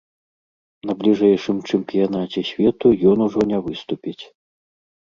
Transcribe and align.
На 0.89 0.95
бліжэйшым 1.01 1.57
чэмпіянаце 1.69 2.39
свету 2.51 2.87
ён 3.13 3.17
ужо 3.31 3.49
не 3.55 3.59
выступіць. 3.71 4.21